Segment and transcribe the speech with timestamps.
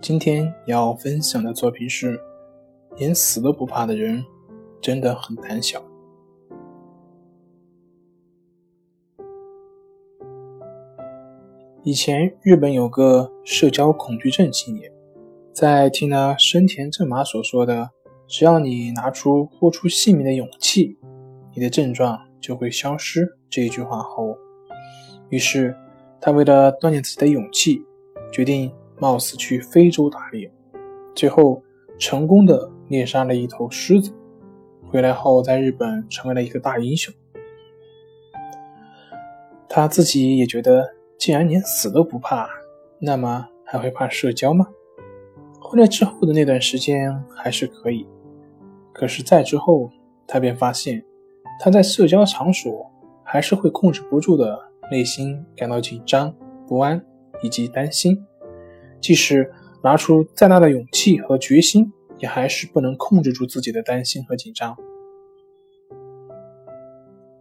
[0.00, 2.20] 今天要分享的作品是：
[2.96, 4.24] 连死都不怕的人，
[4.80, 5.82] 真的很胆小。
[11.82, 14.90] 以前日本有个社交恐惧症青年，
[15.52, 17.90] 在听了生田正马所说的
[18.28, 20.96] “只要你拿出豁出性命的勇气，
[21.52, 24.36] 你的症状就会消失”这一句话后，
[25.28, 25.76] 于是
[26.20, 27.84] 他为了锻炼自己的勇气，
[28.30, 28.72] 决定。
[28.98, 30.50] 冒死去非洲打猎，
[31.14, 31.62] 最后
[31.98, 34.12] 成功的猎杀了一头狮子，
[34.90, 37.12] 回来后在日本成为了一个大英雄。
[39.68, 42.48] 他自己也觉得，既然连死都不怕，
[42.98, 44.66] 那么还会怕社交吗？
[45.60, 48.06] 回来之后的那段时间还是可以，
[48.92, 49.90] 可是再之后，
[50.26, 51.04] 他便发现
[51.60, 52.90] 他在社交场所
[53.22, 54.58] 还是会控制不住的
[54.90, 56.34] 内心感到紧张、
[56.66, 57.04] 不安
[57.42, 58.24] 以及担心。
[59.00, 59.50] 即使
[59.82, 64.76] 拿出再大的勇气和决心，也还是不能控制住自己的担心和紧张。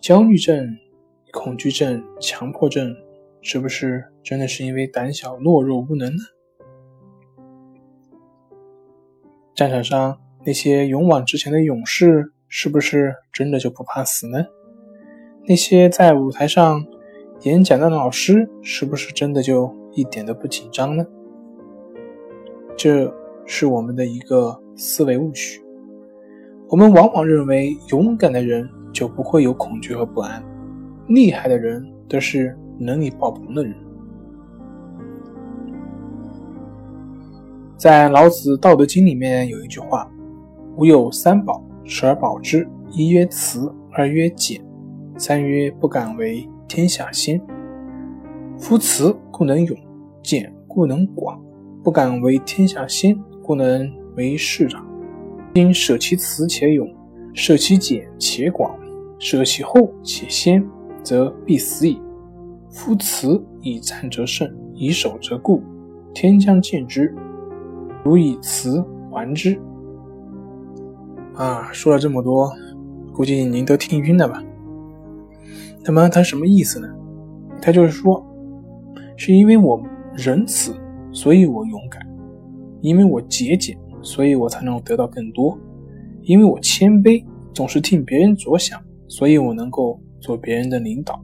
[0.00, 0.76] 焦虑症、
[1.32, 2.94] 恐惧症、强迫症，
[3.42, 6.22] 是不是真的是因为胆小、懦弱、无能呢？
[9.54, 14.46] 战场上那些勇往直前的勇士，是不是真的就不怕死呢？
[15.46, 16.86] 那些在舞台上
[17.42, 21.04] 演讲的老师，是不是真的就一点都不紧张呢？
[22.78, 23.12] 这
[23.44, 25.60] 是我们的一个思维误区。
[26.68, 30.40] 我们往往认为勇敢的人就不会有恐惧和不安，
[31.08, 33.74] 厉害的人都是能力爆棚的人。
[37.76, 40.08] 在老子《道德经》里面有一句话
[40.78, 42.64] ：“吾有三宝，十而保之。
[42.92, 44.64] 一曰慈，二曰俭，
[45.16, 47.40] 三曰不敢为天下先。
[48.56, 49.76] 夫慈，故能勇；
[50.22, 51.42] 俭，故能广。”
[51.82, 54.84] 不敢为天下先，故能为市长。
[55.54, 56.86] 今舍其辞且勇，
[57.32, 58.76] 舍其俭且广，
[59.18, 60.64] 舍其后且先，
[61.02, 62.00] 则必死矣。
[62.68, 65.62] 夫辞以战则胜，以守则固。
[66.12, 67.14] 天将见之，
[68.04, 69.58] 如以辞还之。
[71.34, 72.52] 啊，说了这么多，
[73.14, 74.42] 估计您都听晕了吧？
[75.84, 76.88] 那么他什么意思呢？
[77.62, 78.24] 他就是说，
[79.16, 79.80] 是因为我
[80.12, 80.74] 仁慈。
[81.12, 82.00] 所以我勇敢，
[82.80, 85.58] 因为我节俭，所以我才能得到更多；
[86.22, 91.20] 因为我谦卑，总是替别人着想，所以我能够做别人的领导。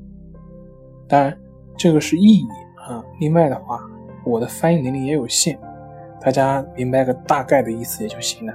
[1.07, 1.37] 当然，
[1.77, 2.47] 这个是意义
[2.77, 3.05] 啊。
[3.21, 3.81] 另外的话，
[4.25, 5.59] 我的翻译能力也有限，
[6.21, 8.55] 大家明白个大概的意思也就行了。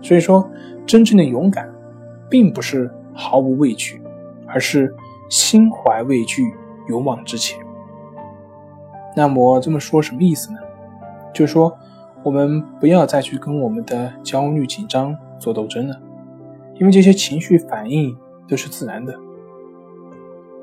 [0.00, 0.48] 所以说，
[0.86, 1.68] 真正的勇敢，
[2.30, 4.00] 并不是毫无畏惧，
[4.46, 4.94] 而是
[5.28, 6.42] 心怀畏惧，
[6.88, 7.58] 勇往直前。
[9.20, 10.58] 那么这么说什么意思呢？
[11.34, 11.76] 就是说，
[12.22, 16.00] 我们不要再去跟我们的焦虑、紧张做斗争了，
[16.76, 18.16] 因为这些情绪反应
[18.48, 19.14] 都是自然的。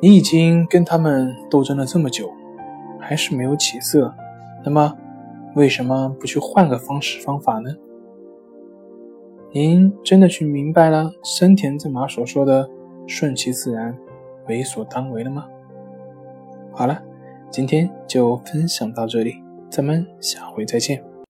[0.02, 2.32] 你已经跟他们斗争了这么久，
[3.00, 4.12] 还是没有起色，
[4.66, 4.92] 那么
[5.54, 7.70] 为什么不去换个方式方法呢？
[9.52, 12.68] 您真的去明白了森田正马所说的
[13.06, 13.96] “顺其自然，
[14.48, 15.46] 为所当为”了吗？
[16.74, 17.04] 好了。
[17.50, 21.17] 今天就分享到这里，咱们下回再见。